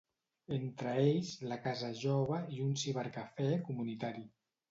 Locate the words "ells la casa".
1.01-1.91